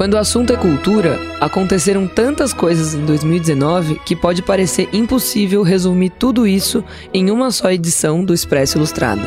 [0.00, 6.08] Quando o assunto é cultura, aconteceram tantas coisas em 2019 que pode parecer impossível resumir
[6.08, 9.20] tudo isso em uma só edição do Expresso Ilustrada.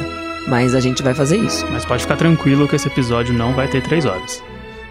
[0.47, 1.63] Mas a gente vai fazer isso.
[1.71, 4.41] Mas pode ficar tranquilo que esse episódio não vai ter três horas.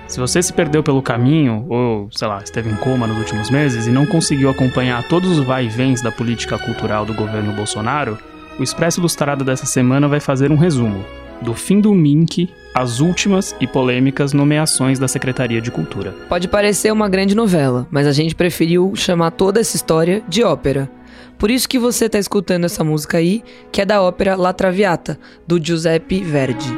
[0.06, 3.88] Se você se perdeu pelo caminho, ou, sei lá, esteve em coma nos últimos meses
[3.88, 8.16] e não conseguiu acompanhar todos os vai-vens da política cultural do governo Bolsonaro,
[8.56, 11.04] o Expresso Ilustrado dessa semana vai fazer um resumo
[11.42, 16.14] do fim do MINC às últimas e polêmicas nomeações da Secretaria de Cultura.
[16.28, 20.90] Pode parecer uma grande novela, mas a gente preferiu chamar toda essa história de ópera.
[21.38, 25.18] Por isso que você está escutando essa música aí, que é da ópera La Traviata,
[25.46, 26.72] do Giuseppe Verdi.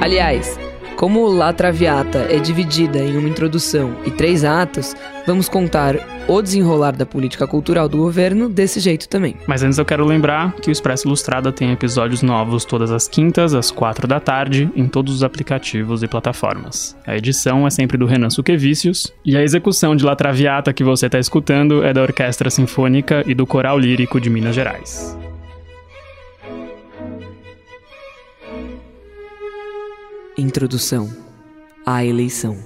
[0.00, 0.58] Aliás,
[1.00, 4.94] como La Traviata é dividida em uma introdução e três atos,
[5.26, 5.96] vamos contar
[6.28, 9.34] o desenrolar da política cultural do governo desse jeito também.
[9.46, 13.54] Mas antes eu quero lembrar que o Expresso Ilustrada tem episódios novos todas as quintas,
[13.54, 16.94] às quatro da tarde, em todos os aplicativos e plataformas.
[17.06, 21.06] A edição é sempre do Renan Suquevicius, e a execução de La Traviata que você
[21.06, 25.18] está escutando é da Orquestra Sinfônica e do Coral Lírico de Minas Gerais.
[30.40, 31.14] Introdução
[31.84, 32.56] à eleição.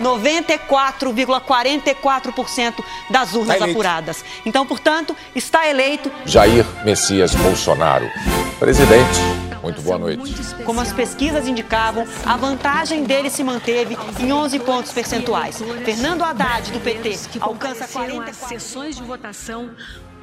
[0.00, 4.24] 94,44% das urnas Tá apuradas.
[4.44, 6.10] Então, portanto, está eleito.
[6.26, 8.10] Jair Messias Bolsonaro.
[8.58, 9.20] Presidente,
[9.62, 10.34] muito boa noite.
[10.64, 15.62] Como as pesquisas indicavam, a vantagem dele se manteve em 11 pontos percentuais.
[15.84, 18.48] Fernando Haddad, do PT, alcança compareceram às 44.
[18.48, 19.70] sessões de votação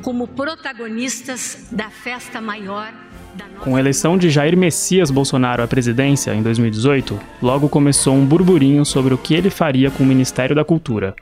[0.02, 2.91] como protagonistas da festa maior
[3.62, 8.84] Com a eleição de Jair Messias Bolsonaro à presidência em 2018, logo começou um burburinho
[8.84, 11.16] sobre o que ele faria com o Ministério da Cultura.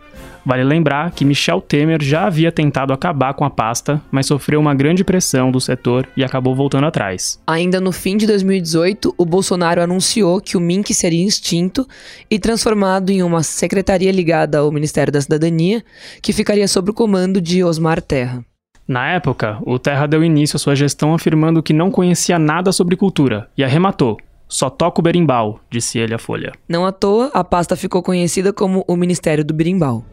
[0.45, 4.73] Vale lembrar que Michel Temer já havia tentado acabar com a pasta, mas sofreu uma
[4.73, 7.39] grande pressão do setor e acabou voltando atrás.
[7.45, 11.85] Ainda no fim de 2018, o Bolsonaro anunciou que o MINC seria extinto
[12.31, 15.83] e transformado em uma secretaria ligada ao Ministério da Cidadania,
[16.21, 18.43] que ficaria sob o comando de Osmar Terra.
[18.89, 22.95] Na época, o Terra deu início à sua gestão afirmando que não conhecia nada sobre
[22.95, 24.17] cultura e arrematou.
[24.47, 26.53] Só toca o berimbau, disse ele à Folha.
[26.67, 30.03] Não à toa, a pasta ficou conhecida como o Ministério do Birimbau.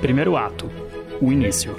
[0.00, 0.70] Primeiro ato,
[1.20, 1.76] o início.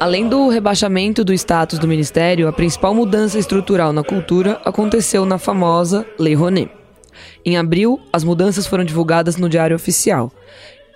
[0.00, 5.38] Além do rebaixamento do status do ministério, a principal mudança estrutural na cultura aconteceu na
[5.38, 6.72] famosa Lei Rouanet.
[7.44, 10.32] Em abril, as mudanças foram divulgadas no Diário Oficial.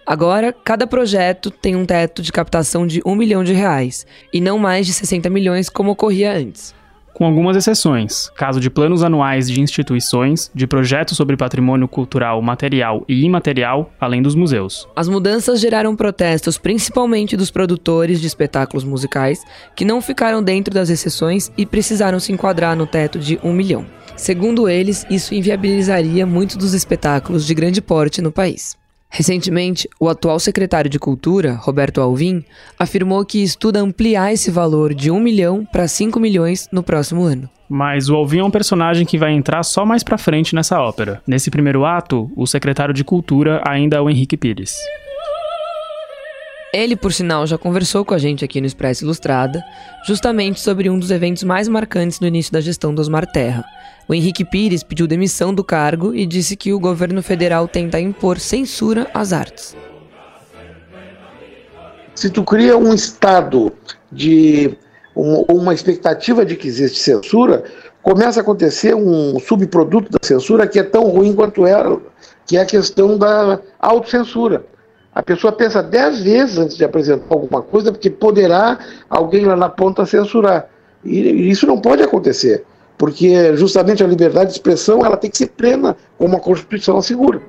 [0.06, 4.56] Agora, cada projeto tem um teto de captação de 1 milhão de reais, e não
[4.56, 6.72] mais de 60 milhões como ocorria antes.
[7.12, 13.04] Com algumas exceções, caso de planos anuais de instituições, de projetos sobre patrimônio cultural material
[13.08, 14.86] e imaterial, além dos museus.
[14.94, 19.42] As mudanças geraram protestos principalmente dos produtores de espetáculos musicais,
[19.74, 23.84] que não ficaram dentro das exceções e precisaram se enquadrar no teto de 1 milhão.
[24.14, 28.76] Segundo eles, isso inviabilizaria muitos dos espetáculos de grande porte no país.
[29.08, 32.44] Recentemente, o atual secretário de Cultura, Roberto Alvim,
[32.78, 37.48] afirmou que estuda ampliar esse valor de 1 milhão para 5 milhões no próximo ano.
[37.68, 41.22] Mas o Alvin é um personagem que vai entrar só mais pra frente nessa ópera.
[41.26, 44.76] Nesse primeiro ato, o secretário de Cultura ainda é o Henrique Pires.
[46.72, 49.64] Ele, por sinal, já conversou com a gente aqui no Expresso Ilustrada,
[50.06, 53.64] justamente sobre um dos eventos mais marcantes no início da gestão do Osmar Terra.
[54.08, 58.38] O Henrique Pires pediu demissão do cargo e disse que o governo federal tenta impor
[58.38, 59.76] censura às artes.
[62.14, 63.70] se tu cria um estado
[64.10, 64.74] de
[65.14, 67.64] um- uma expectativa de que existe censura,
[68.02, 71.94] começa a acontecer um subproduto da censura que é tão ruim quanto era,
[72.46, 74.64] que é a questão da autocensura.
[75.14, 78.78] A pessoa pensa dez vezes antes de apresentar alguma coisa, porque poderá
[79.10, 80.70] alguém lá na ponta censurar.
[81.04, 82.64] E isso não pode acontecer,
[82.98, 87.40] porque justamente a liberdade de expressão ela tem que ser plena, como a Constituição assegura.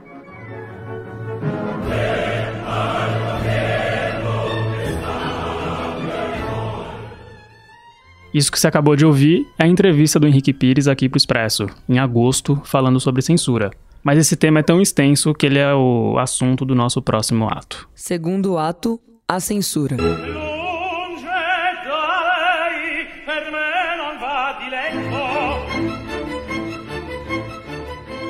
[8.33, 11.66] Isso que você acabou de ouvir é a entrevista do Henrique Pires aqui pro Expresso,
[11.89, 13.72] em agosto, falando sobre censura.
[14.04, 17.89] Mas esse tema é tão extenso que ele é o assunto do nosso próximo ato.
[17.95, 19.98] Segundo ato, a censura.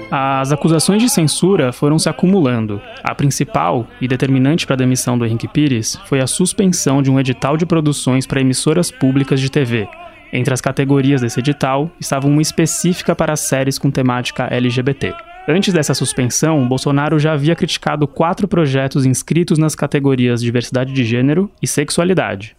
[0.09, 2.81] As acusações de censura foram se acumulando.
[3.03, 7.19] A principal e determinante para a demissão do Henrique Pires foi a suspensão de um
[7.19, 9.85] edital de produções para emissoras públicas de TV.
[10.31, 15.13] Entre as categorias desse edital estava uma específica para séries com temática LGBT.
[15.45, 21.51] Antes dessa suspensão, Bolsonaro já havia criticado quatro projetos inscritos nas categorias diversidade de gênero
[21.61, 22.55] e sexualidade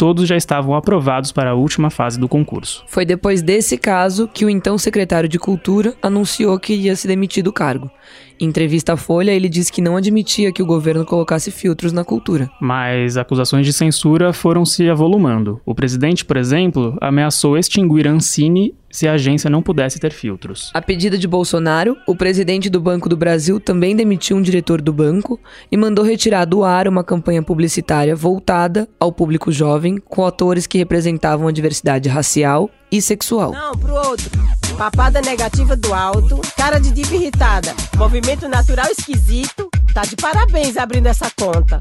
[0.00, 2.82] todos já estavam aprovados para a última fase do concurso.
[2.86, 7.44] Foi depois desse caso que o então secretário de Cultura anunciou que iria se demitir
[7.44, 7.90] do cargo.
[8.40, 12.04] Em entrevista à Folha, ele disse que não admitia que o governo colocasse filtros na
[12.04, 12.48] cultura.
[12.58, 15.60] Mas acusações de censura foram se avolumando.
[15.66, 20.70] O presidente, por exemplo, ameaçou extinguir a Ancine se a agência não pudesse ter filtros.
[20.72, 24.92] A pedido de Bolsonaro, o presidente do Banco do Brasil também demitiu um diretor do
[24.92, 25.38] banco
[25.70, 30.78] e mandou retirar do ar uma campanha publicitária voltada ao público jovem com atores que
[30.78, 33.52] representavam a diversidade racial e sexual.
[33.52, 34.30] Não, pro outro.
[34.76, 39.68] Papada negativa do alto, cara de diva irritada, movimento natural esquisito.
[39.92, 41.80] Tá de parabéns abrindo essa conta.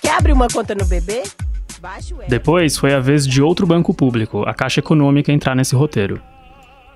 [0.00, 1.22] Quer abrir uma conta no bebê?
[2.28, 6.20] Depois foi a vez de outro banco público, a Caixa Econômica, entrar nesse roteiro.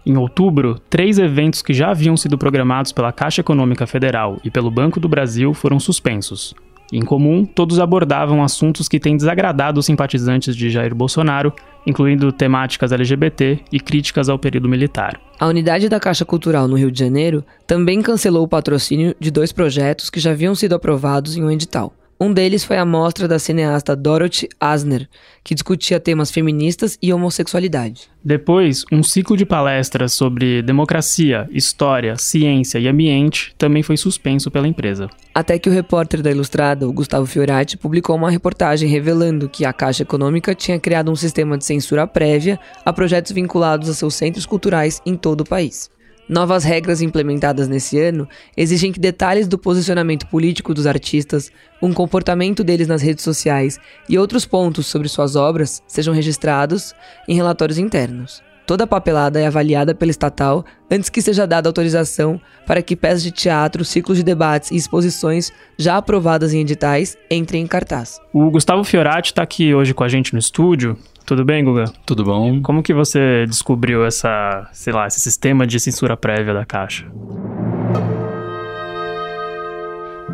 [0.04, 4.70] Em outubro, três eventos que já haviam sido programados pela Caixa Econômica Federal e pelo
[4.70, 6.54] Banco do Brasil foram suspensos.
[6.92, 11.52] Em comum, todos abordavam assuntos que têm desagradado os simpatizantes de Jair Bolsonaro,
[11.87, 15.20] incluindo temáticas LGBT e críticas ao período militar.
[15.38, 19.52] A unidade da Caixa Cultural no Rio de Janeiro também cancelou o patrocínio de dois
[19.52, 21.94] projetos que já haviam sido aprovados em um edital.
[22.22, 25.08] Um deles foi a mostra da cineasta Dorothy Asner,
[25.43, 28.11] que discutia temas feministas e homossexualidade.
[28.22, 34.69] Depois, um ciclo de palestras sobre democracia, história, ciência e ambiente também foi suspenso pela
[34.69, 35.08] empresa.
[35.34, 39.73] Até que o repórter da Ilustrada, o Gustavo Fiorati, publicou uma reportagem revelando que a
[39.73, 44.44] Caixa Econômica tinha criado um sistema de censura prévia a projetos vinculados a seus centros
[44.44, 45.88] culturais em todo o país.
[46.31, 51.50] Novas regras implementadas nesse ano exigem que detalhes do posicionamento político dos artistas,
[51.82, 56.94] um comportamento deles nas redes sociais e outros pontos sobre suas obras sejam registrados
[57.27, 58.44] em relatórios internos.
[58.65, 63.25] Toda a papelada é avaliada pela estatal antes que seja dada autorização para que peças
[63.25, 68.21] de teatro, ciclos de debates e exposições já aprovadas em editais entrem em cartaz.
[68.33, 70.97] O Gustavo Fiorati está aqui hoje com a gente no estúdio
[71.31, 71.85] tudo bem, Guga?
[72.05, 72.61] Tudo bom.
[72.61, 77.06] Como que você descobriu essa, sei lá, esse sistema de censura prévia da Caixa?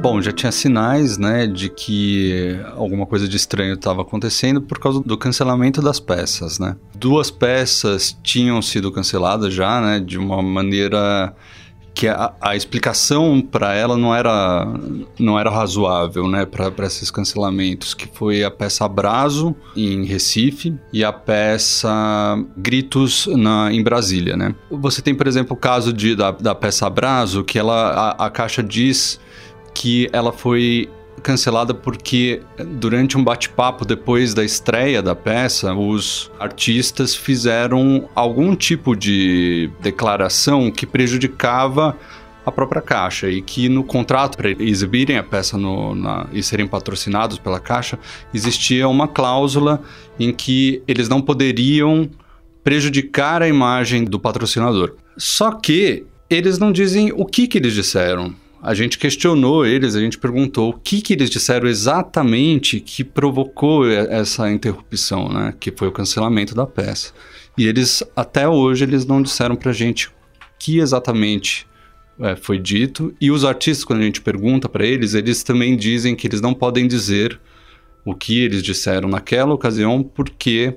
[0.01, 5.03] Bom, já tinha sinais, né, de que alguma coisa de estranho estava acontecendo por causa
[5.03, 6.77] do cancelamento das peças, né?
[6.95, 11.35] Duas peças tinham sido canceladas já, né, de uma maneira
[11.97, 14.69] que a, a explicação para ela não era
[15.19, 21.03] não era razoável, né, para esses cancelamentos, que foi a peça Abraço em Recife e
[21.03, 21.89] a peça
[22.55, 24.55] Gritos na, em Brasília, né.
[24.71, 28.31] Você tem, por exemplo, o caso de, da, da peça Abraço, que ela a, a
[28.31, 29.19] caixa diz
[29.73, 30.91] que ela foi
[31.27, 32.41] cancelada porque
[32.79, 40.71] durante um bate-papo depois da estreia da peça, os artistas fizeram algum tipo de declaração
[40.71, 41.99] que prejudicava
[42.45, 46.69] a própria Caixa e que no contrato para exibirem a peça no, na, e serem
[46.69, 47.99] patrocinados pela Caixa
[48.33, 49.83] existia uma cláusula
[50.21, 52.09] em que eles não poderiam
[52.63, 54.95] prejudicar a imagem do patrocinador.
[55.17, 58.33] Só que eles não dizem o que, que eles disseram
[58.67, 63.89] a gente questionou eles, a gente perguntou o que, que eles disseram exatamente que provocou
[63.89, 65.55] essa interrupção, né?
[65.61, 67.13] Que foi o cancelamento da peça.
[67.57, 70.13] E eles, até hoje, eles não disseram pra gente o
[70.59, 71.65] que exatamente
[72.19, 73.15] é, foi dito.
[73.21, 76.53] E os artistas, quando a gente pergunta para eles, eles também dizem que eles não
[76.53, 77.39] podem dizer
[78.05, 80.77] o que eles disseram naquela ocasião, porque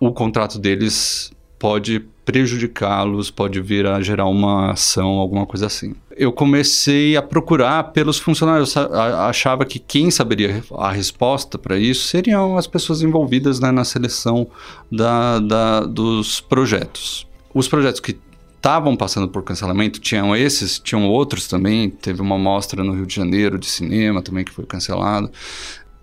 [0.00, 5.94] o contrato deles pode prejudicá-los, pode vir a gerar uma ação, alguma coisa assim.
[6.16, 12.56] Eu comecei a procurar pelos funcionários, achava que quem saberia a resposta para isso seriam
[12.56, 14.46] as pessoas envolvidas né, na seleção
[14.90, 17.26] da, da, dos projetos.
[17.54, 18.18] Os projetos que
[18.60, 23.14] estavam passando por cancelamento, tinham esses, tinham outros também, teve uma mostra no Rio de
[23.14, 25.30] Janeiro de cinema também que foi cancelado.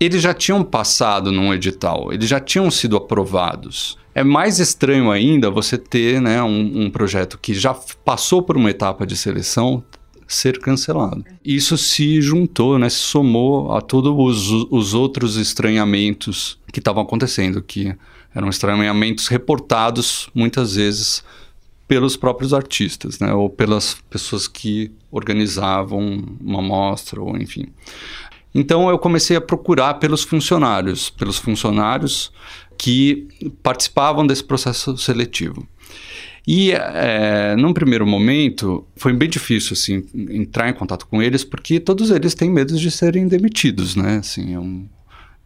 [0.00, 3.98] Eles já tinham passado num edital, eles já tinham sido aprovados.
[4.14, 7.74] É mais estranho ainda você ter né, um, um projeto que já
[8.04, 9.82] passou por uma etapa de seleção
[10.26, 11.24] ser cancelado.
[11.44, 17.62] Isso se juntou, né, se somou a todos os, os outros estranhamentos que estavam acontecendo,
[17.62, 17.96] que
[18.34, 21.24] eram estranhamentos reportados muitas vezes
[21.88, 27.66] pelos próprios artistas, né, ou pelas pessoas que organizavam uma mostra, ou enfim.
[28.54, 32.32] Então eu comecei a procurar pelos funcionários, pelos funcionários
[32.76, 33.28] que
[33.62, 35.66] participavam desse processo seletivo.
[36.50, 41.78] E, é, num primeiro momento, foi bem difícil, assim, entrar em contato com eles, porque
[41.78, 44.16] todos eles têm medo de serem demitidos, né?
[44.16, 44.88] Assim, é um,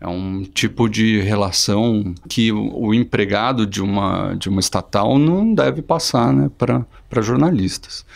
[0.01, 5.83] é um tipo de relação que o, empregado de uma, de uma estatal não deve
[5.83, 8.07] passar, né, para jornalistas.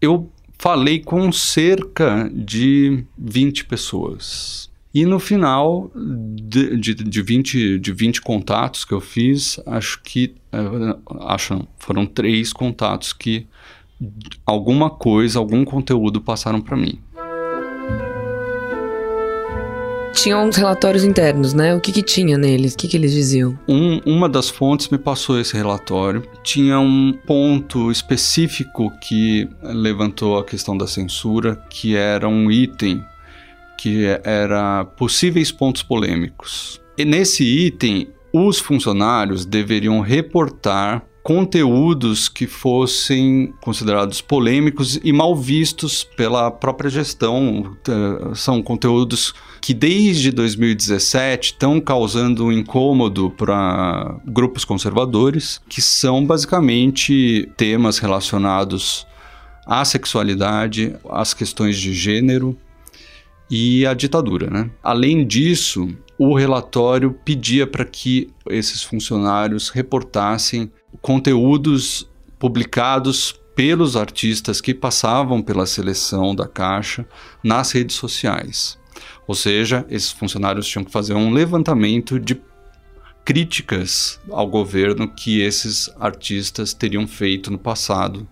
[0.00, 0.28] Eu
[0.62, 4.70] falei com cerca de 20 pessoas.
[4.94, 10.36] E no final de, de, de, 20, de 20 contatos que eu fiz, acho que
[10.52, 13.44] eh, acho, foram três contatos que
[14.46, 17.00] alguma coisa, algum conteúdo passaram para mim.
[20.22, 21.74] Tinham uns relatórios internos, né?
[21.74, 22.74] O que, que tinha neles?
[22.74, 23.58] O que, que eles diziam?
[23.66, 26.22] Um, uma das fontes me passou esse relatório.
[26.44, 33.04] Tinha um ponto específico que levantou a questão da censura, que era um item
[33.76, 36.80] que era possíveis pontos polêmicos.
[36.96, 46.02] E nesse item, os funcionários deveriam reportar conteúdos que fossem considerados polêmicos e mal vistos
[46.02, 47.76] pela própria gestão.
[47.88, 56.26] Eh, são conteúdos que desde 2017 estão causando um incômodo para grupos conservadores, que são
[56.26, 59.06] basicamente temas relacionados
[59.64, 62.56] à sexualidade, às questões de gênero,
[63.48, 64.48] e a ditadura.
[64.48, 64.70] Né?
[64.82, 65.86] Além disso,
[66.18, 72.08] o relatório pedia para que esses funcionários reportassem conteúdos
[72.38, 77.06] publicados pelos artistas que passavam pela seleção da Caixa
[77.42, 78.78] nas redes sociais.
[79.26, 82.40] Ou seja, esses funcionários tinham que fazer um levantamento de
[83.24, 88.26] críticas ao governo que esses artistas teriam feito no passado,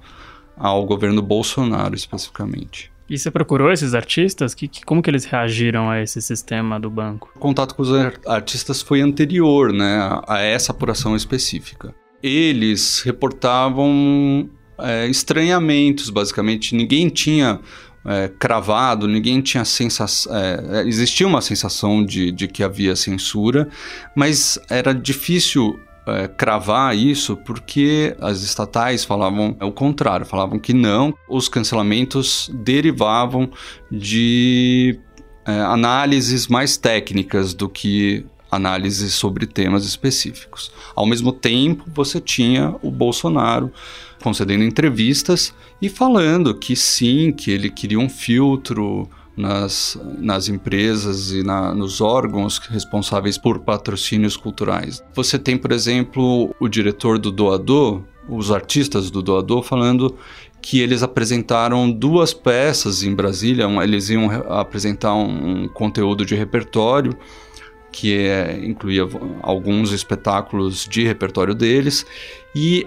[0.57, 2.90] ao governo Bolsonaro especificamente.
[3.09, 4.55] E você procurou esses artistas?
[4.55, 7.29] Que, que, como que eles reagiram a esse sistema do banco?
[7.35, 7.90] O contato com os
[8.26, 11.93] artistas foi anterior né, a, a essa apuração específica.
[12.22, 14.48] Eles reportavam
[14.78, 16.74] é, estranhamentos, basicamente.
[16.74, 17.60] Ninguém tinha
[18.04, 20.32] é, cravado, ninguém tinha sensação.
[20.34, 23.68] É, existia uma sensação de, de que havia censura,
[24.14, 31.14] mas era difícil é, cravar isso porque as estatais falavam o contrário, falavam que não,
[31.28, 33.50] os cancelamentos derivavam
[33.90, 34.98] de
[35.46, 40.73] é, análises mais técnicas do que análises sobre temas específicos.
[40.95, 43.73] Ao mesmo tempo, você tinha o Bolsonaro
[44.23, 51.42] concedendo entrevistas e falando que sim, que ele queria um filtro nas, nas empresas e
[51.42, 55.02] na, nos órgãos responsáveis por patrocínios culturais.
[55.14, 60.16] Você tem, por exemplo, o diretor do Doador, os artistas do Doador, falando
[60.61, 67.16] que eles apresentaram duas peças em Brasília, eles iam apresentar um, um conteúdo de repertório
[67.92, 69.02] que é, incluía
[69.42, 72.06] alguns espetáculos de repertório deles
[72.54, 72.87] e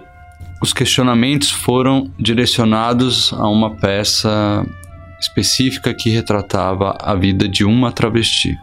[0.61, 4.65] os questionamentos foram direcionados a uma peça
[5.19, 8.57] específica que retratava a vida de uma travesti.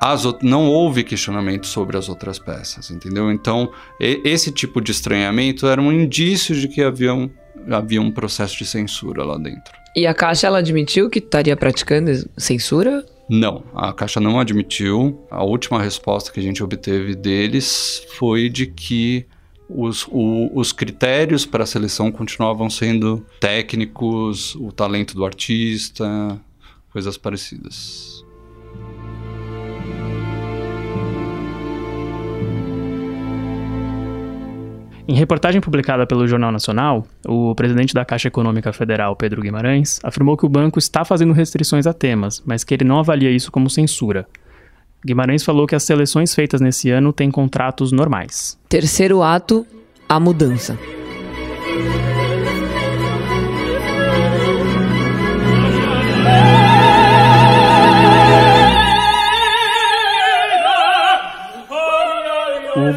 [0.00, 3.32] As, não houve questionamento sobre as outras peças, entendeu?
[3.32, 3.70] Então,
[4.00, 7.28] esse tipo de estranhamento era um indício de que havia um,
[7.68, 9.72] havia um processo de censura lá dentro.
[9.96, 13.04] E a Caixa, ela admitiu que estaria praticando censura?
[13.28, 15.26] Não, a Caixa não admitiu.
[15.30, 19.26] A última resposta que a gente obteve deles foi de que
[19.68, 26.40] os, o, os critérios para a seleção continuavam sendo técnicos, o talento do artista,
[26.90, 28.17] coisas parecidas.
[35.08, 40.36] Em reportagem publicada pelo Jornal Nacional, o presidente da Caixa Econômica Federal, Pedro Guimarães, afirmou
[40.36, 43.70] que o banco está fazendo restrições a temas, mas que ele não avalia isso como
[43.70, 44.26] censura.
[45.02, 48.58] Guimarães falou que as seleções feitas nesse ano têm contratos normais.
[48.68, 49.66] Terceiro ato,
[50.06, 50.78] a mudança.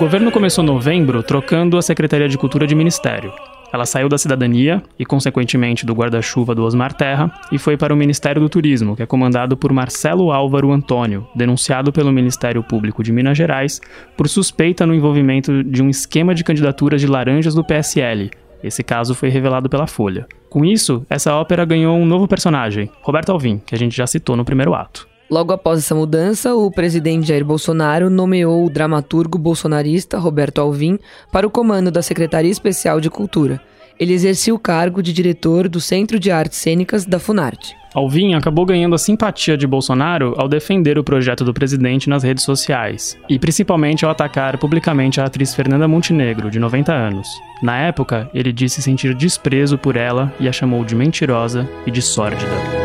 [0.02, 3.32] Governo começou novembro trocando a Secretaria de Cultura de Ministério.
[3.72, 7.96] Ela saiu da cidadania e, consequentemente, do guarda-chuva do Osmar Terra e foi para o
[7.96, 13.14] Ministério do Turismo, que é comandado por Marcelo Álvaro Antônio, denunciado pelo Ministério Público de
[13.14, 13.80] Minas Gerais
[14.18, 18.32] por suspeita no envolvimento de um esquema de candidaturas de laranjas do PSL.
[18.64, 20.26] Esse caso foi revelado pela Folha.
[20.50, 24.36] Com isso, essa ópera ganhou um novo personagem, Roberto Alvim, que a gente já citou
[24.36, 25.11] no primeiro ato.
[25.32, 31.00] Logo após essa mudança, o presidente Jair Bolsonaro nomeou o dramaturgo bolsonarista Roberto Alvim
[31.32, 33.62] para o comando da Secretaria Especial de Cultura.
[33.98, 37.74] Ele exercia o cargo de diretor do Centro de Artes Cênicas da Funarte.
[37.94, 42.44] Alvim acabou ganhando a simpatia de Bolsonaro ao defender o projeto do presidente nas redes
[42.44, 47.28] sociais, e principalmente ao atacar publicamente a atriz Fernanda Montenegro, de 90 anos.
[47.64, 52.02] Na época, ele disse sentir desprezo por ela e a chamou de mentirosa e de
[52.02, 52.81] sórdida.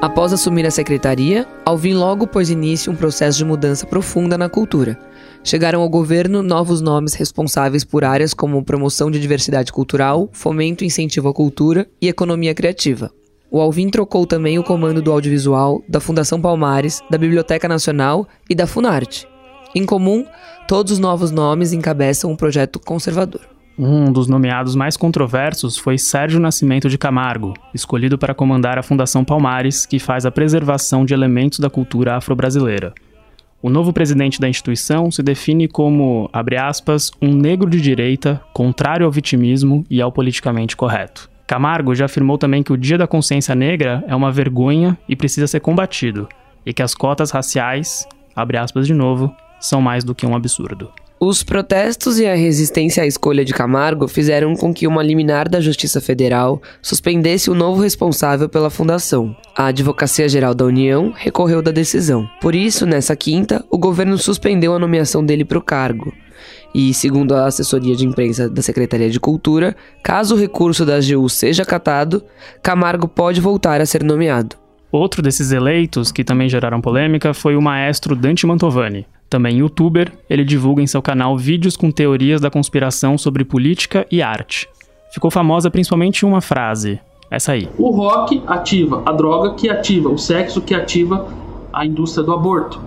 [0.00, 4.98] Após assumir a secretaria, Alvin logo pôs início um processo de mudança profunda na cultura.
[5.42, 10.88] chegaram ao governo novos nomes responsáveis por áreas como promoção de diversidade cultural, fomento e
[10.88, 13.10] incentivo à cultura e economia criativa.
[13.50, 18.54] O Alvin trocou também o comando do audiovisual, da Fundação Palmares, da Biblioteca Nacional e
[18.54, 19.26] da Funarte.
[19.74, 20.26] Em comum,
[20.68, 23.55] todos os novos nomes encabeçam um projeto conservador.
[23.78, 29.22] Um dos nomeados mais controversos foi Sérgio Nascimento de Camargo, escolhido para comandar a Fundação
[29.22, 32.94] Palmares, que faz a preservação de elementos da cultura afro-brasileira.
[33.60, 39.04] O novo presidente da instituição se define como, abre aspas, um negro de direita, contrário
[39.04, 41.28] ao vitimismo e ao politicamente correto.
[41.46, 45.46] Camargo já afirmou também que o Dia da Consciência Negra é uma vergonha e precisa
[45.46, 46.26] ser combatido,
[46.64, 50.90] e que as cotas raciais, abre aspas de novo, são mais do que um absurdo.
[51.18, 55.62] Os protestos e a resistência à escolha de Camargo fizeram com que uma liminar da
[55.62, 59.34] Justiça Federal suspendesse o novo responsável pela fundação.
[59.56, 62.28] A Advocacia Geral da União recorreu da decisão.
[62.38, 66.12] Por isso, nessa quinta, o governo suspendeu a nomeação dele para o cargo.
[66.74, 71.30] E, segundo a assessoria de imprensa da Secretaria de Cultura, caso o recurso da AGU
[71.30, 72.22] seja acatado,
[72.62, 74.54] Camargo pode voltar a ser nomeado.
[74.92, 79.06] Outro desses eleitos que também geraram polêmica foi o maestro Dante Mantovani.
[79.28, 84.22] Também youtuber, ele divulga em seu canal vídeos com teorias da conspiração sobre política e
[84.22, 84.68] arte.
[85.12, 87.68] Ficou famosa principalmente uma frase, essa aí.
[87.76, 91.26] O rock ativa a droga que ativa o sexo que ativa
[91.72, 92.80] a indústria do aborto.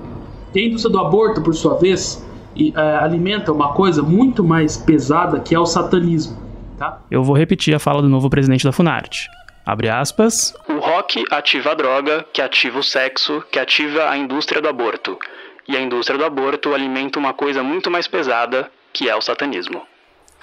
[0.56, 5.40] E a indústria do aborto, por sua vez, é, alimenta uma coisa muito mais pesada
[5.40, 6.38] que é o satanismo.
[6.78, 7.02] Tá?
[7.12, 9.28] Eu vou repetir a fala do novo presidente da Funarte.
[9.66, 10.54] Abre aspas.
[10.68, 15.18] O rock ativa a droga que ativa o sexo que ativa a indústria do aborto
[15.70, 19.84] e a indústria do aborto alimenta uma coisa muito mais pesada, que é o satanismo.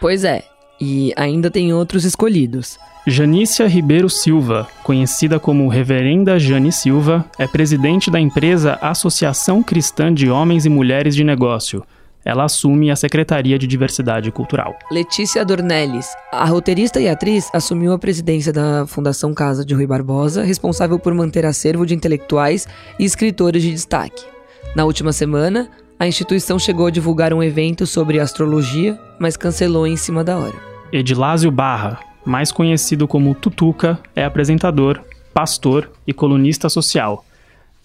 [0.00, 0.44] Pois é,
[0.80, 2.78] e ainda tem outros escolhidos.
[3.08, 10.30] Janícia Ribeiro Silva, conhecida como Reverenda Jane Silva, é presidente da empresa Associação Cristã de
[10.30, 11.84] Homens e Mulheres de Negócio.
[12.24, 14.76] Ela assume a Secretaria de Diversidade Cultural.
[14.90, 20.42] Letícia Dornelles, a roteirista e atriz, assumiu a presidência da Fundação Casa de Rui Barbosa,
[20.42, 22.66] responsável por manter acervo de intelectuais
[22.98, 24.35] e escritores de destaque.
[24.74, 29.96] Na última semana, a instituição chegou a divulgar um evento sobre astrologia, mas cancelou em
[29.96, 30.54] cima da hora.
[30.92, 35.00] Edilásio Barra, mais conhecido como Tutuca, é apresentador,
[35.32, 37.24] pastor e colunista social.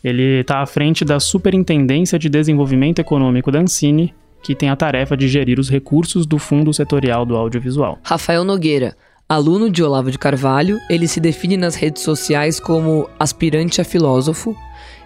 [0.03, 4.13] Ele está à frente da Superintendência de Desenvolvimento Econômico da Ancine,
[4.43, 7.99] que tem a tarefa de gerir os recursos do Fundo Setorial do Audiovisual.
[8.03, 8.97] Rafael Nogueira,
[9.29, 14.55] aluno de Olavo de Carvalho, ele se define nas redes sociais como aspirante a filósofo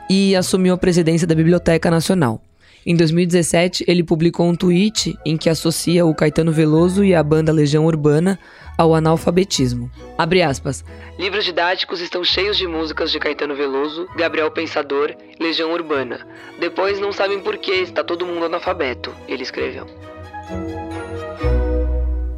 [0.09, 2.41] e assumiu a presidência da Biblioteca Nacional.
[2.85, 7.51] Em 2017, ele publicou um tweet em que associa o Caetano Veloso e a banda
[7.51, 8.37] Legião Urbana
[8.77, 9.89] ao analfabetismo.
[10.15, 10.85] Abre aspas.
[11.17, 16.27] Livros didáticos estão cheios de músicas de Caetano Veloso, Gabriel Pensador, Legião Urbana.
[16.59, 19.87] Depois não sabem por que está todo mundo analfabeto, ele escreveu.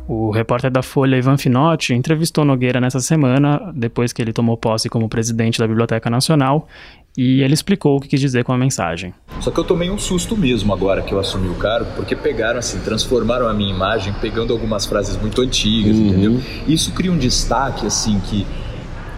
[0.07, 4.87] O repórter da Folha, Ivan Finotti, entrevistou Nogueira nessa semana, depois que ele tomou posse
[4.87, 6.69] como presidente da Biblioteca Nacional,
[7.17, 9.11] e ele explicou o que quis dizer com a mensagem.
[9.41, 12.59] Só que eu tomei um susto mesmo agora que eu assumi o cargo, porque pegaram
[12.59, 16.07] assim, transformaram a minha imagem pegando algumas frases muito antigas, uhum.
[16.07, 16.41] entendeu?
[16.67, 18.45] Isso cria um destaque assim que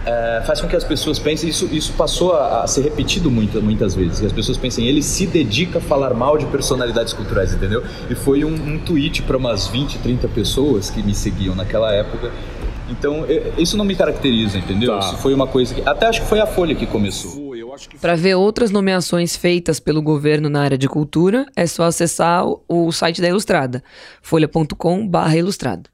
[0.05, 3.61] é, faz com que as pessoas pensem, isso, isso passou a, a, ser repetido muito,
[3.61, 7.53] muitas vezes, que as pessoas pensem, ele se dedica a falar mal de personalidades culturais,
[7.53, 7.83] entendeu?
[8.09, 12.31] E foi um, um tweet para umas 20, 30 pessoas que me seguiam naquela época.
[12.89, 14.97] Então, eu, isso não me caracteriza, entendeu?
[14.97, 14.99] Tá.
[14.99, 15.81] Isso foi uma coisa que.
[15.87, 17.48] Até acho que foi a Folha que começou.
[18.01, 22.91] Para ver outras nomeações feitas pelo governo na área de cultura, é só acessar o
[22.91, 23.83] site da Ilustrada,
[24.21, 25.89] folha.com/ilustrado.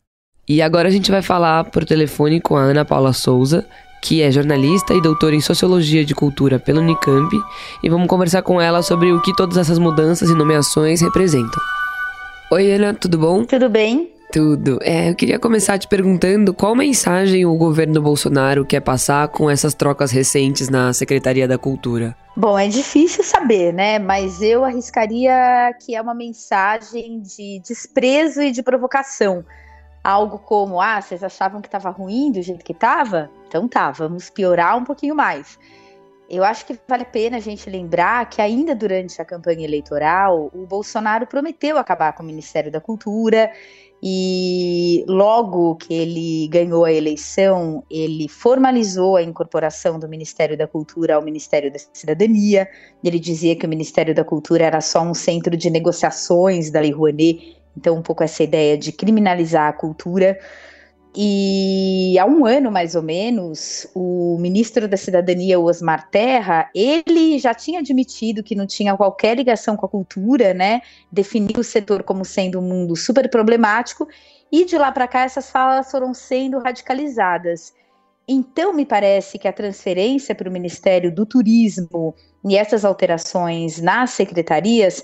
[0.48, 3.66] E agora a gente vai falar por telefone com a Ana Paula Souza,
[4.04, 7.36] que é jornalista e doutora em Sociologia de Cultura pelo Unicamp,
[7.84, 11.60] e vamos conversar com ela sobre o que todas essas mudanças e nomeações representam.
[12.52, 13.44] Oi, Ana, tudo bom?
[13.44, 14.15] Tudo bem.
[14.32, 14.80] Tudo.
[14.82, 19.74] É, eu queria começar te perguntando qual mensagem o governo Bolsonaro quer passar com essas
[19.74, 22.16] trocas recentes na Secretaria da Cultura.
[22.36, 23.98] Bom, é difícil saber, né?
[23.98, 29.46] Mas eu arriscaria que é uma mensagem de desprezo e de provocação.
[30.04, 33.30] Algo como, ah, vocês achavam que estava ruim do jeito que estava?
[33.48, 35.58] Então tá, vamos piorar um pouquinho mais.
[36.30, 40.50] Eu acho que vale a pena a gente lembrar que ainda durante a campanha eleitoral,
[40.54, 43.52] o Bolsonaro prometeu acabar com o Ministério da Cultura
[44.08, 51.16] e logo que ele ganhou a eleição, ele formalizou a incorporação do Ministério da Cultura
[51.16, 52.70] ao Ministério da Cidadania.
[53.04, 56.92] Ele dizia que o Ministério da Cultura era só um centro de negociações da Lei
[56.92, 60.38] Rouanet, então um pouco essa ideia de criminalizar a cultura.
[61.18, 67.54] E há um ano, mais ou menos, o ministro da Cidadania, Osmar Terra, ele já
[67.54, 70.82] tinha admitido que não tinha qualquer ligação com a cultura, né?
[71.10, 74.08] Definiu o setor como sendo um mundo super problemático,
[74.52, 77.74] e de lá para cá essas falas foram sendo radicalizadas.
[78.28, 84.10] Então, me parece que a transferência para o Ministério do Turismo e essas alterações nas
[84.10, 85.04] secretarias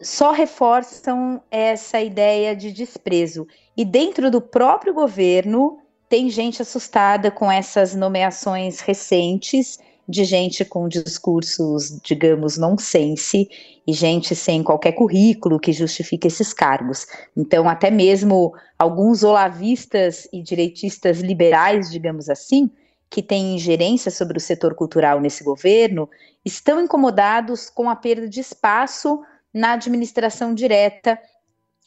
[0.00, 3.46] só reforçam essa ideia de desprezo.
[3.76, 10.86] E dentro do próprio governo, tem gente assustada com essas nomeações recentes de gente com
[10.86, 13.48] discursos, digamos, nonsense
[13.86, 17.06] e gente sem qualquer currículo que justifique esses cargos.
[17.36, 22.70] Então, até mesmo alguns olavistas e direitistas liberais, digamos assim,
[23.10, 26.08] que têm ingerência sobre o setor cultural nesse governo,
[26.44, 31.18] estão incomodados com a perda de espaço na administração direta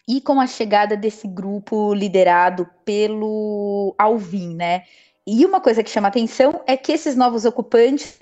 [0.08, 4.84] e com a chegada desse grupo liderado pelo Alvin, né?
[5.26, 8.18] E uma coisa que chama atenção é que esses novos ocupantes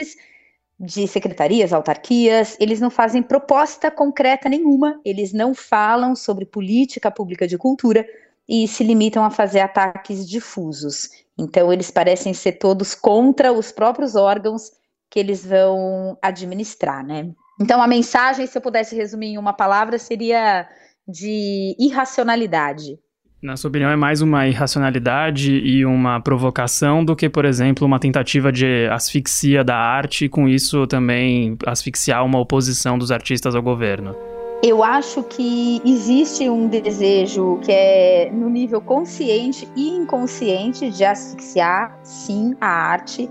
[0.79, 7.47] de secretarias, autarquias, eles não fazem proposta concreta nenhuma, eles não falam sobre política pública
[7.47, 8.05] de cultura
[8.49, 11.09] e se limitam a fazer ataques difusos.
[11.37, 14.71] Então, eles parecem ser todos contra os próprios órgãos
[15.09, 17.31] que eles vão administrar, né?
[17.61, 20.67] Então, a mensagem, se eu pudesse resumir em uma palavra, seria
[21.07, 22.97] de irracionalidade.
[23.41, 27.99] Na sua opinião, é mais uma irracionalidade e uma provocação do que, por exemplo, uma
[27.99, 33.61] tentativa de asfixia da arte e, com isso, também asfixiar uma oposição dos artistas ao
[33.61, 34.15] governo?
[34.63, 41.99] Eu acho que existe um desejo que é no nível consciente e inconsciente de asfixiar,
[42.03, 43.29] sim, a arte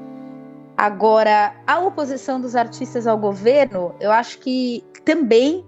[0.77, 5.65] Agora, a oposição dos artistas ao governo, eu acho que também,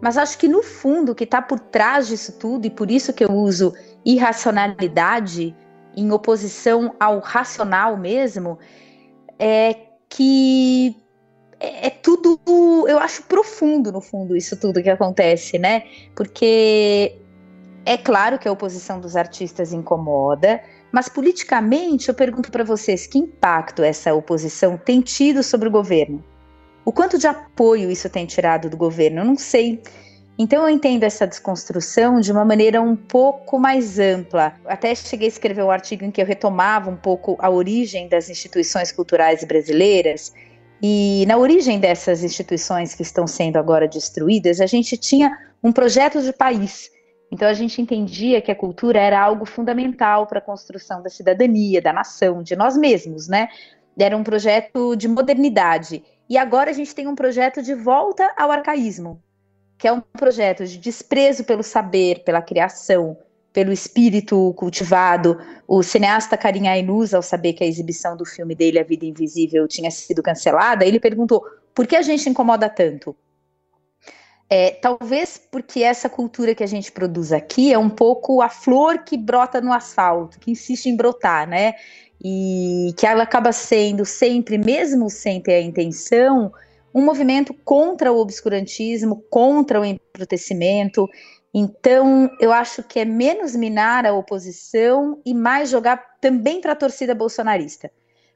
[0.00, 3.12] mas acho que no fundo, o que está por trás disso tudo, e por isso
[3.12, 5.54] que eu uso irracionalidade
[5.96, 8.58] em oposição ao racional mesmo,
[9.38, 9.76] é
[10.08, 10.96] que
[11.60, 12.38] é, é tudo,
[12.88, 15.82] eu acho profundo no fundo isso tudo que acontece, né?
[16.14, 17.20] Porque
[17.84, 23.18] é claro que a oposição dos artistas incomoda, mas politicamente, eu pergunto para vocês: que
[23.18, 26.22] impacto essa oposição tem tido sobre o governo?
[26.88, 29.20] O quanto de apoio isso tem tirado do governo?
[29.20, 29.82] Eu não sei.
[30.38, 34.54] Então eu entendo essa desconstrução de uma maneira um pouco mais ampla.
[34.64, 38.30] Até cheguei a escrever um artigo em que eu retomava um pouco a origem das
[38.30, 40.32] instituições culturais brasileiras.
[40.82, 45.30] E na origem dessas instituições que estão sendo agora destruídas, a gente tinha
[45.62, 46.90] um projeto de país
[47.30, 51.82] então a gente entendia que a cultura era algo fundamental para a construção da cidadania,
[51.82, 53.48] da nação, de nós mesmos, né?
[53.98, 56.02] Era um projeto de modernidade.
[56.28, 59.22] E agora a gente tem um projeto de volta ao arcaísmo,
[59.78, 63.16] que é um projeto de desprezo pelo saber, pela criação,
[63.52, 65.38] pelo espírito cultivado.
[65.66, 69.66] O cineasta Karim Ainuz, ao saber que a exibição do filme dele, A Vida Invisível,
[69.66, 71.42] tinha sido cancelada, ele perguntou:
[71.74, 73.16] por que a gente incomoda tanto?
[74.50, 79.00] É, talvez porque essa cultura que a gente produz aqui é um pouco a flor
[79.04, 81.74] que brota no asfalto, que insiste em brotar, né?
[82.22, 86.52] E que ela acaba sendo sempre, mesmo sem ter a intenção,
[86.94, 91.08] um movimento contra o obscurantismo, contra o embrutecimento.
[91.54, 96.76] Então, eu acho que é menos minar a oposição e mais jogar também para a
[96.76, 97.90] torcida bolsonarista.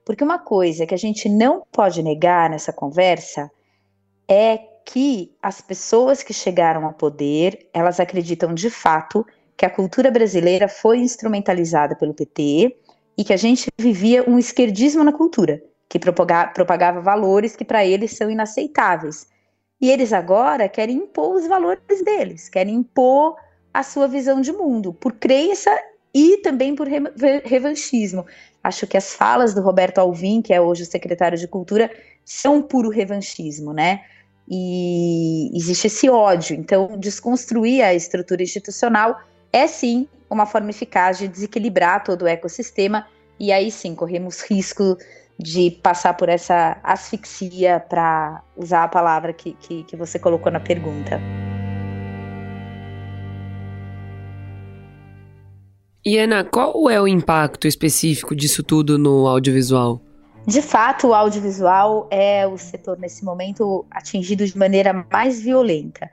[0.04, 3.50] Porque uma coisa que a gente não pode negar nessa conversa
[4.28, 9.24] é que as pessoas que chegaram ao poder, elas acreditam de fato
[9.56, 12.76] que a cultura brasileira foi instrumentalizada pelo PT
[13.16, 18.12] e que a gente vivia um esquerdismo na cultura, que propagava, valores que para eles
[18.12, 19.26] são inaceitáveis.
[19.80, 23.36] E eles agora querem impor os valores deles, querem impor
[23.74, 25.70] a sua visão de mundo, por crença
[26.14, 26.86] e também por
[27.44, 28.24] revanchismo.
[28.62, 31.90] Acho que as falas do Roberto Alvim, que é hoje o secretário de Cultura,
[32.24, 34.02] são puro revanchismo, né?
[34.48, 36.56] e existe esse ódio.
[36.56, 39.20] Então, desconstruir a estrutura institucional
[39.52, 43.06] é sim uma forma eficaz de desequilibrar todo o ecossistema
[43.38, 44.96] e aí sim corremos risco
[45.38, 50.60] de passar por essa asfixia, para usar a palavra que, que, que você colocou na
[50.60, 51.20] pergunta.
[56.04, 60.00] E Ana, qual é o impacto específico disso tudo no audiovisual?
[60.46, 66.10] De fato, o audiovisual é o setor nesse momento atingido de maneira mais violenta.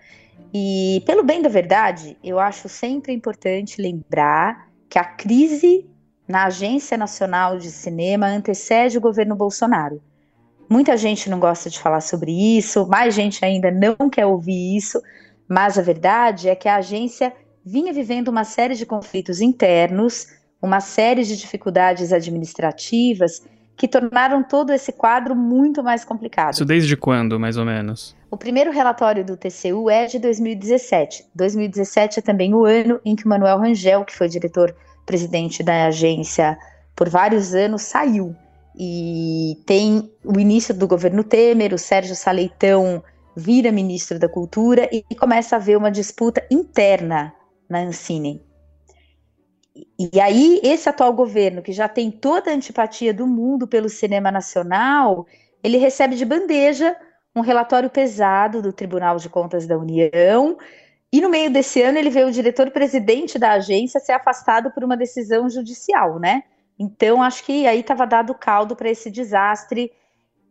[0.54, 5.88] E, pelo bem da verdade, eu acho sempre importante lembrar que a crise
[6.28, 10.02] na Agência Nacional de Cinema antecede o governo Bolsonaro.
[10.70, 15.02] Muita gente não gosta de falar sobre isso, mais gente ainda não quer ouvir isso,
[15.48, 17.34] mas a verdade é que a agência
[17.66, 20.28] vinha vivendo uma série de conflitos internos
[20.62, 26.54] uma série de dificuldades administrativas que tornaram todo esse quadro muito mais complicado.
[26.54, 28.16] Isso desde quando, mais ou menos?
[28.32, 31.26] O primeiro relatório do TCU é de 2017.
[31.34, 36.58] 2017 é também o ano em que Manuel Rangel, que foi diretor-presidente da agência
[36.96, 38.36] por vários anos, saiu.
[38.78, 43.04] E tem o início do governo Temer, o Sérgio Saleitão
[43.36, 47.34] vira ministro da Cultura e começa a haver uma disputa interna
[47.68, 48.44] na Ancine.
[49.98, 54.32] E aí, esse atual governo, que já tem toda a antipatia do mundo pelo cinema
[54.32, 55.26] nacional,
[55.64, 56.96] ele recebe de bandeja
[57.36, 60.58] um relatório pesado do Tribunal de Contas da União.
[61.12, 64.98] E no meio desse ano, ele vê o diretor-presidente da agência ser afastado por uma
[64.98, 66.44] decisão judicial, né?
[66.78, 69.92] Então, acho que aí estava dado caldo para esse desastre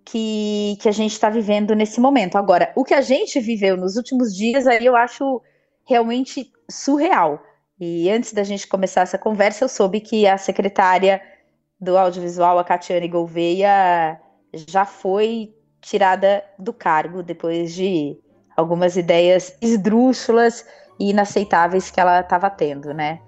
[0.04, 2.36] que, que a gente está vivendo nesse momento.
[2.36, 5.40] Agora, o que a gente viveu nos últimos dias, aí eu acho
[5.86, 7.42] realmente surreal.
[7.80, 11.22] E antes da gente começar essa conversa, eu soube que a secretária
[11.80, 14.20] do audiovisual, a Catiane Gouveia,
[14.52, 18.16] já foi tirada do cargo depois de
[18.56, 20.66] algumas ideias esdrúxulas
[20.98, 23.20] e inaceitáveis que ela estava tendo, né?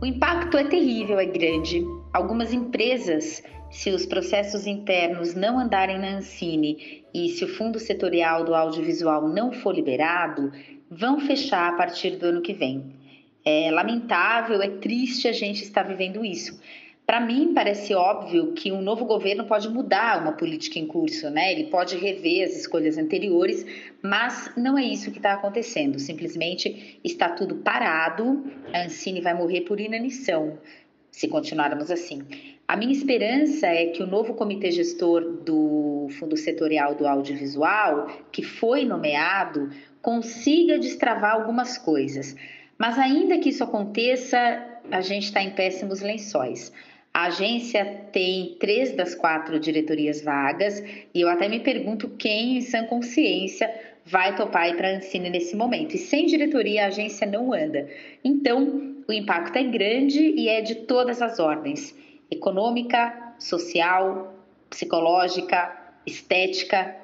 [0.00, 1.84] O impacto é terrível, é grande.
[2.12, 3.40] Algumas empresas,
[3.70, 9.28] se os processos internos não andarem na Ancine e se o fundo setorial do audiovisual
[9.28, 10.50] não for liberado,
[10.90, 12.96] vão fechar a partir do ano que vem.
[13.44, 16.60] É lamentável, é triste a gente estar vivendo isso.
[17.06, 21.52] Para mim, parece óbvio que um novo governo pode mudar uma política em curso, né?
[21.52, 23.66] Ele pode rever as escolhas anteriores,
[24.00, 25.98] mas não é isso que está acontecendo.
[25.98, 30.58] Simplesmente está tudo parado, a Ancine vai morrer por inanição
[31.10, 32.22] se continuarmos assim.
[32.66, 38.42] A minha esperança é que o novo comitê gestor do Fundo Setorial do Audiovisual, que
[38.42, 42.34] foi nomeado, consiga destravar algumas coisas.
[42.78, 44.38] Mas ainda que isso aconteça,
[44.90, 46.72] a gente está em péssimos lençóis.
[47.14, 50.82] A agência tem três das quatro diretorias vagas
[51.14, 53.70] e eu até me pergunto quem, em sã consciência,
[54.04, 55.94] vai topar ir para a Ancine nesse momento.
[55.94, 57.86] E sem diretoria a agência não anda.
[58.24, 61.94] Então, o impacto é grande e é de todas as ordens:
[62.30, 64.34] econômica, social,
[64.70, 65.70] psicológica,
[66.06, 66.96] estética.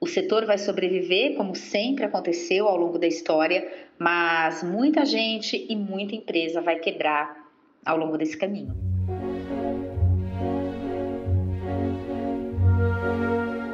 [0.00, 5.76] O setor vai sobreviver, como sempre aconteceu ao longo da história, mas muita gente e
[5.76, 7.36] muita empresa vai quebrar
[7.84, 8.89] ao longo desse caminho.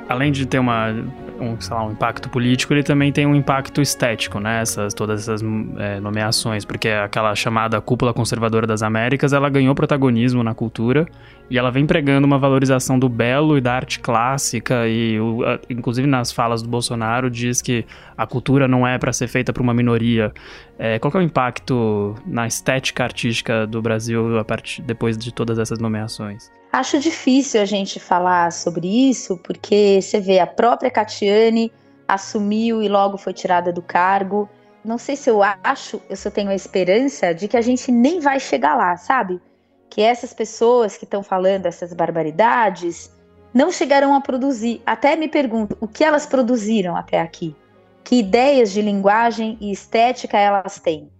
[0.09, 0.93] Além de ter uma
[1.41, 4.61] um, lá, um impacto político, ele também tem um impacto estético, né?
[4.61, 5.43] Essas, todas essas
[5.79, 11.07] é, nomeações, porque aquela chamada cúpula conservadora das Américas, ela ganhou protagonismo na cultura
[11.51, 15.59] e ela vem pregando uma valorização do belo e da arte clássica e, o, a,
[15.71, 17.85] inclusive nas falas do Bolsonaro, diz que
[18.17, 20.33] a cultura não é para ser feita por uma minoria.
[20.79, 25.59] É, qual é o impacto na estética artística do Brasil a partir, depois de todas
[25.59, 26.51] essas nomeações?
[26.77, 31.73] Acho difícil a gente falar sobre isso, porque você vê a própria Catiane
[32.07, 34.47] assumiu e logo foi tirada do cargo.
[34.85, 38.21] Não sei se eu acho, eu só tenho a esperança de que a gente nem
[38.21, 39.41] vai chegar lá, sabe?
[39.89, 43.11] Que essas pessoas que estão falando essas barbaridades
[43.55, 44.83] não chegarão a produzir.
[44.85, 47.57] Até me pergunto o que elas produziram até aqui.
[48.05, 51.11] Que ideias de linguagem e estética elas têm?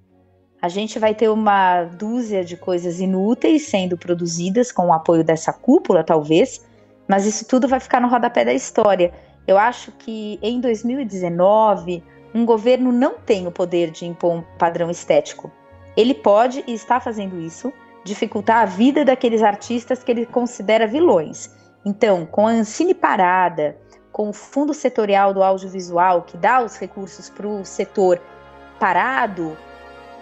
[0.61, 5.53] A gente vai ter uma dúzia de coisas inúteis sendo produzidas com o apoio dessa
[5.53, 6.65] cúpula, talvez,
[7.07, 9.13] mas isso tudo vai ficar no rodapé da história.
[9.47, 12.03] Eu acho que em 2019,
[12.35, 15.51] um governo não tem o poder de impor um padrão estético.
[15.97, 17.73] Ele pode e está fazendo isso,
[18.05, 21.51] dificultar a vida daqueles artistas que ele considera vilões.
[21.85, 23.77] Então, com a Ancine parada,
[24.13, 28.21] com o fundo setorial do audiovisual que dá os recursos para o setor
[28.81, 29.57] parado,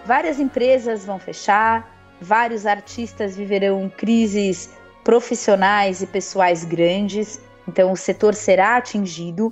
[0.05, 1.91] Várias empresas vão fechar,
[2.21, 4.69] vários artistas viverão crises
[5.03, 9.51] profissionais e pessoais grandes, então o setor será atingido.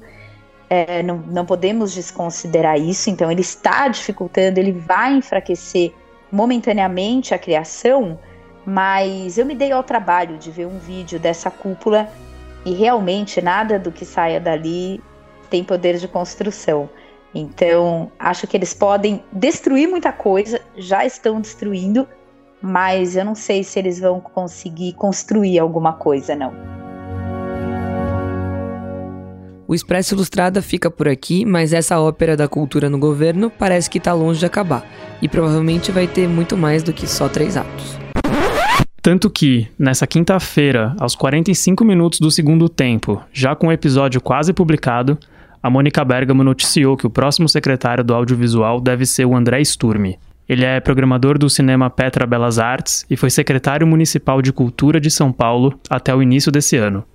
[0.69, 5.93] É, não, não podemos desconsiderar isso, então ele está dificultando, ele vai enfraquecer
[6.31, 8.19] momentaneamente a criação,
[8.65, 12.09] mas eu me dei ao trabalho de ver um vídeo dessa cúpula
[12.65, 15.01] e realmente nada do que saia dali
[15.49, 16.89] tem poder de construção.
[17.33, 22.07] Então, acho que eles podem destruir muita coisa, já estão destruindo,
[22.61, 26.53] mas eu não sei se eles vão conseguir construir alguma coisa, não.
[29.67, 33.97] O Expresso Ilustrada fica por aqui, mas essa ópera da cultura no governo parece que
[33.97, 34.85] está longe de acabar,
[35.21, 37.97] e provavelmente vai ter muito mais do que só três atos.
[39.01, 44.53] Tanto que, nessa quinta-feira, aos 45 minutos do segundo tempo, já com o episódio quase
[44.53, 45.17] publicado,
[45.63, 50.19] a Mônica Bergamo noticiou que o próximo secretário do audiovisual deve ser o André Sturmi.
[50.47, 55.09] Ele é programador do Cinema Petra Belas Artes e foi secretário municipal de Cultura de
[55.09, 57.05] São Paulo até o início desse ano.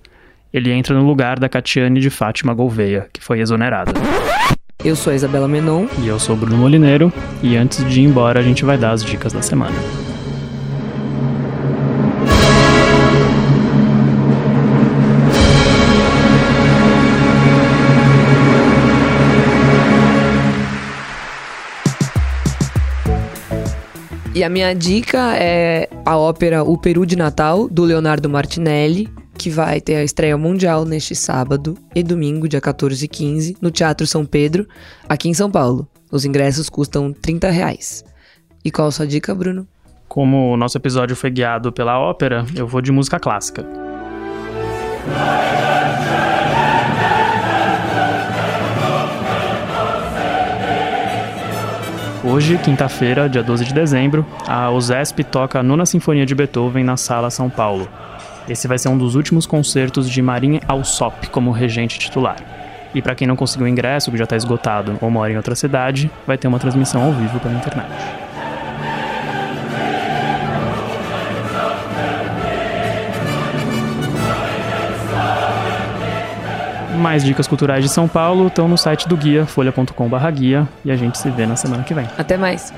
[0.51, 3.93] Ele entra no lugar da Catiane de Fátima Gouveia, que foi exonerada.
[4.83, 5.85] Eu sou a Isabela Menon.
[6.01, 7.13] E eu sou o Bruno Molineiro.
[7.43, 9.75] E antes de ir embora, a gente vai dar as dicas da semana.
[24.39, 29.49] E a minha dica é a ópera O Peru de Natal, do Leonardo Martinelli, que
[29.49, 34.07] vai ter a estreia mundial neste sábado e domingo, dia 14 e 15, no Teatro
[34.07, 34.65] São Pedro,
[35.09, 35.85] aqui em São Paulo.
[36.09, 38.05] Os ingressos custam 30 reais.
[38.63, 39.67] E qual a sua dica, Bruno?
[40.07, 43.65] Como o nosso episódio foi guiado pela ópera, eu vou de música clássica.
[52.29, 56.95] Hoje, quinta-feira, dia 12 de dezembro, a OSESP toca a Nona Sinfonia de Beethoven na
[56.95, 57.89] Sala São Paulo.
[58.47, 62.37] Esse vai ser um dos últimos concertos de Marinha Alsop como regente titular.
[62.93, 66.11] E para quem não conseguiu ingresso, que já está esgotado ou mora em outra cidade,
[66.27, 67.89] vai ter uma transmissão ao vivo pela internet.
[76.99, 80.95] Mais dicas culturais de São Paulo estão no site do guia, folha.com.br guia, e a
[80.95, 82.05] gente se vê na semana que vem.
[82.17, 82.73] Até mais!